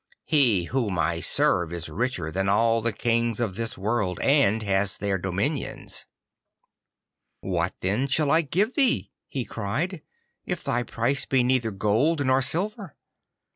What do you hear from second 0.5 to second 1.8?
whom I serve